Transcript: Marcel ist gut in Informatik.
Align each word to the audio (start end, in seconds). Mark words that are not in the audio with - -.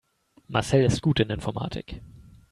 Marcel 0.49 0.83
ist 0.83 1.03
gut 1.03 1.19
in 1.19 1.29
Informatik. 1.29 2.01